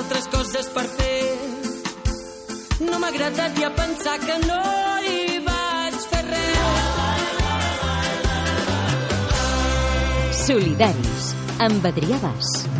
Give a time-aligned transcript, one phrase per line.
[0.00, 1.24] altres coses per fer.
[2.86, 4.60] No m'ha agradat ja pensar que no
[5.04, 7.58] hi vaig fer res.
[10.46, 11.32] Solidaris,
[11.68, 12.79] amb Adrià Bas.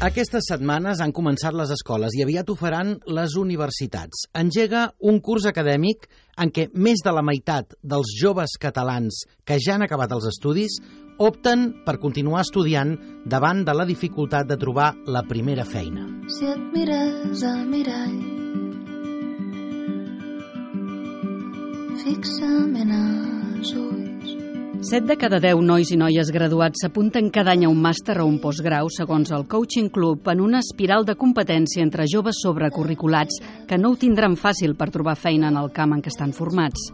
[0.00, 4.22] Aquestes setmanes han començat les escoles i aviat ho faran les universitats.
[4.32, 6.06] Engega un curs acadèmic
[6.40, 10.78] en què més de la meitat dels joves catalans que ja han acabat els estudis
[11.20, 12.96] opten per continuar estudiant
[13.28, 16.08] davant de la dificultat de trobar la primera feina.
[16.32, 18.20] Si et mires al mirall
[22.00, 23.99] fixament als ulls
[24.82, 28.24] 7 de cada 10 nois i noies graduats s'apunten cada any a un màster o
[28.24, 33.76] un postgrau, segons el Coaching Club, en una espiral de competència entre joves sobrecurriculats que
[33.76, 36.86] no ho tindran fàcil per trobar feina en el camp en què estan formats.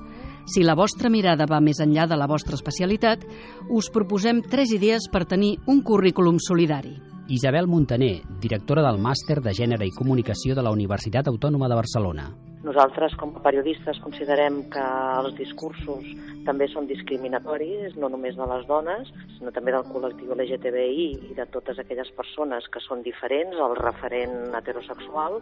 [0.51, 3.23] Si la vostra mirada va més enllà de la vostra especialitat,
[3.71, 6.97] us proposem tres idees per tenir un currículum solidari.
[7.31, 12.33] Isabel Montaner, directora del Màster de Gènere i Comunicació de la Universitat Autònoma de Barcelona.
[12.67, 14.83] Nosaltres, com a periodistes, considerem que
[15.21, 16.07] els discursos
[16.47, 21.47] també són discriminatoris, no només de les dones, sinó també del col·lectiu LGTBI i de
[21.55, 25.39] totes aquelles persones que són diferents al referent heterosexual,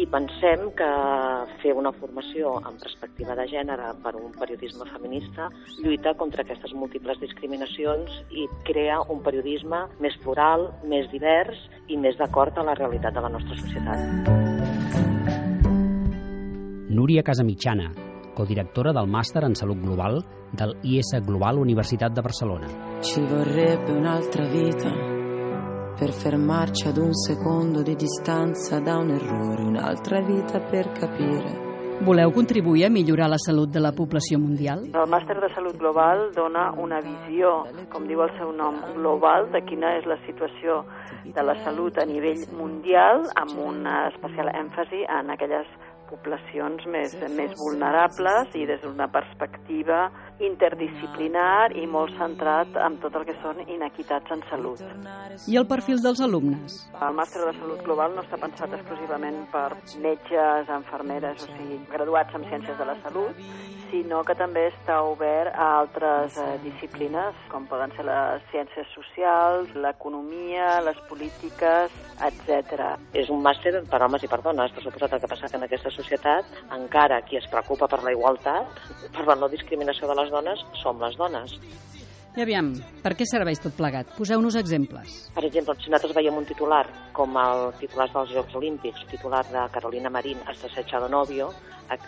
[0.00, 0.88] i pensem que
[1.60, 5.50] fer una formació en perspectiva de gènere per un periodisme feminista
[5.82, 12.16] lluita contra aquestes múltiples discriminacions i crea un periodisme més plural, més divers i més
[12.16, 14.51] d'acord a la realitat de la nostra societat.
[16.92, 17.86] Núria Casamitjana,
[18.36, 20.18] codirectora del Màster en Salut Global
[20.52, 22.68] del IS Global Universitat de Barcelona.
[23.00, 24.92] Ci vorrebbe un'altra vita
[25.96, 31.70] per fermarci ad un secondo di distanza da un errore, un'altra vita per capire.
[32.04, 34.84] Voleu contribuir a millorar la salut de la població mundial?
[34.92, 39.62] El màster de salut global dona una visió, com diu el seu nom, global de
[39.64, 40.82] quina és la situació
[41.24, 45.70] de la salut a nivell mundial amb una especial èmfasi en aquelles
[46.12, 50.04] poblacions més, més vulnerables i des d'una perspectiva
[50.42, 54.82] interdisciplinar i molt centrat en tot el que són inequitats en salut.
[55.48, 56.80] I el perfil dels alumnes?
[57.00, 59.68] El màster de salut global no està pensat exclusivament per
[60.04, 63.38] metges, enfermeres, o sigui, graduats en ciències de la salut,
[63.92, 69.74] sinó que també està obert a altres eh, disciplines, com poden ser les ciències socials,
[69.76, 71.92] l'economia, les polítiques,
[72.24, 72.94] etc.
[73.12, 75.68] És un màster per homes i per dones, per suposat el que passa que en
[75.68, 78.82] aquesta societat, encara qui es preocupa per la igualtat,
[79.14, 81.54] per la no discriminació de les dones, som les dones.
[82.32, 82.70] I aviam,
[83.04, 84.14] per què serveix tot plegat?
[84.16, 85.16] Poseu-nos exemples.
[85.34, 89.66] Per exemple, si nosaltres veiem un titular com el titular dels Jocs Olímpics, titular de
[89.74, 91.50] Carolina Marín, hasta de novio,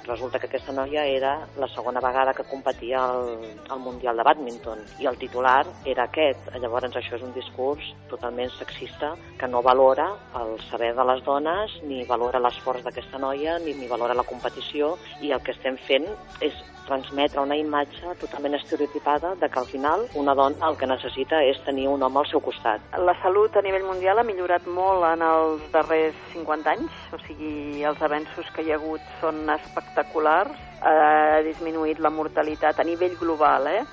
[0.06, 4.80] resulta que aquesta noia era la segona vegada que competia al, al Mundial de Badminton
[5.00, 6.48] i el titular era aquest.
[6.56, 10.08] Llavors això és un discurs totalment sexista que no valora
[10.40, 14.94] el saber de les dones, ni valora l'esforç d'aquesta noia, ni, ni valora la competició
[15.20, 16.08] i el que estem fent
[16.40, 21.40] és transmetre una imatge totalment estereotipada de que al final una dona el que necessita
[21.42, 22.82] és tenir un home al seu costat.
[22.98, 27.82] La salut a nivell mundial ha millorat molt en els darrers 50 anys, o sigui,
[27.82, 30.54] els avenços que hi ha hagut són espectaculars,
[30.84, 33.84] ha disminuït la mortalitat a nivell global, eh?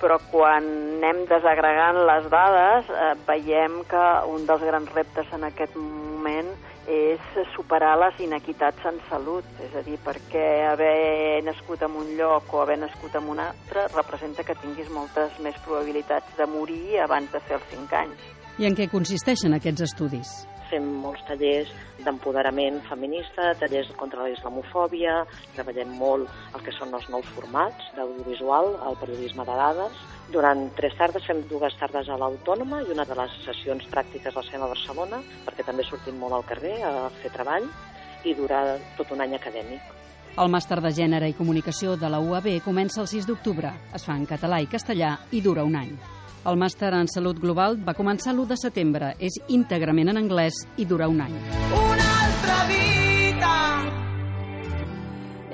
[0.00, 5.76] però quan anem desagregant les dades eh, veiem que un dels grans reptes en aquest
[5.76, 6.48] moment
[6.90, 12.50] és superar les inequitats en salut, és a dir, perquè haver nascut en un lloc
[12.54, 17.30] o haver nascut en un altre representa que tinguis moltes més probabilitats de morir abans
[17.30, 18.30] de fer els 5 anys.
[18.58, 20.34] I en què consisteixen aquests estudis?
[20.70, 21.70] Fem molts tallers
[22.06, 25.16] d'empoderament feminista, tallers contra la islamofòbia,
[25.56, 30.94] treballem molt el que són els nous formats d'audiovisual, el periodisme de dades, durant tres
[30.98, 34.70] tardes fem dues tardes a l'Autònoma i una de les sessions pràctiques les fem a
[34.70, 37.66] Barcelona, perquè també sortim molt al carrer a fer treball
[38.24, 39.99] i dura tot un any acadèmic.
[40.40, 43.74] El màster de Gènere i Comunicació de la UAB comença el 6 d'octubre.
[43.92, 45.90] Es fa en català i castellà i dura un any.
[46.48, 49.10] El màster en Salut Global va començar l'1 de setembre.
[49.20, 51.34] És íntegrament en anglès i dura un any.
[51.76, 53.52] Una altra vida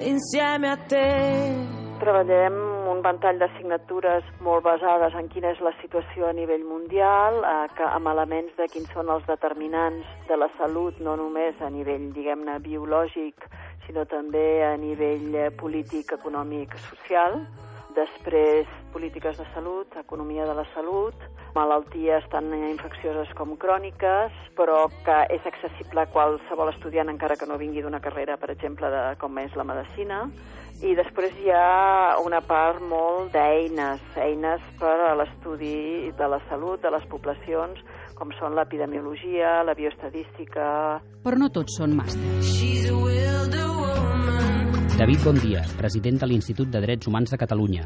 [0.06, 2.56] insieme a te Treballem
[2.92, 7.86] un ventall d'assignatures molt basades en quina és la situació a nivell mundial, eh, que,
[7.88, 12.58] amb elements de quins són els determinants de la salut, no només a nivell, diguem-ne,
[12.66, 13.48] biològic,
[13.86, 17.40] sinó també a nivell eh, polític, econòmic, social.
[17.96, 21.16] Després polítiques de salut, economia de la salut,
[21.56, 27.58] malalties tan infeccioses com cròniques, però que és accessible a qualsevol estudiant encara que no
[27.60, 30.26] vingui d'una carrera, per exemple, de, com és la medicina.
[30.84, 36.82] I després hi ha una part molt d'eines, eines per a l'estudi de la salut
[36.84, 37.80] de les poblacions,
[38.16, 40.66] com són l'epidemiologia, la bioestadística...
[41.24, 43.25] Però no tots són màsters.
[44.96, 47.82] David Bondia, president de l'Institut de Drets Humans de Catalunya.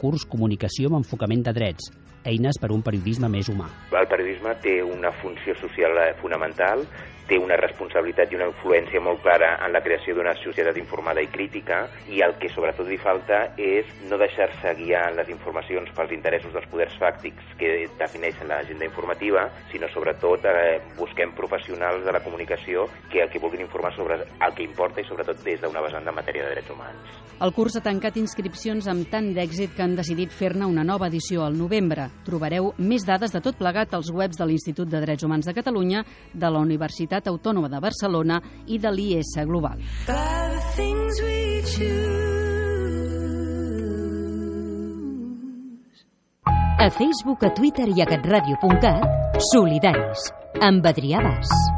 [0.00, 1.90] Curs Comunicació amb enfocament de drets.
[2.24, 3.66] Eines per a un periodisme més humà.
[3.92, 6.86] El periodisme té una funció social eh, fonamental,
[7.28, 11.30] té una responsabilitat i una influència molt clara en la creació d'una societat informada i
[11.32, 16.12] crítica i el que sobretot li falta és no deixar-se guiar en les informacions pels
[16.16, 22.22] interessos dels poders fàctics que defineixen l'agenda informativa, sinó sobretot eh, busquem professionals de la
[22.24, 26.04] comunicació que el que vulguin informar sobre el que importa i sobretot des d'una vessant
[26.04, 27.20] de matèria de drets humans.
[27.42, 31.42] El curs ha tancat inscripcions amb tant d'èxit que han decidit fer-ne una nova edició
[31.42, 32.06] al novembre.
[32.26, 36.04] Trobareu més dades de tot plegat als webs de l'Institut de Drets Humans de Catalunya,
[36.32, 36.62] de la
[37.14, 39.78] Universitat Autònoma de Barcelona i de l'IS Global.
[46.78, 50.28] A Facebook, a Twitter i a catradio.cat, solidaris,
[50.60, 51.73] amb Adrià Bas.